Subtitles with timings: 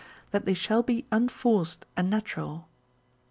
[0.31, 2.67] that they shall be un forced and natural.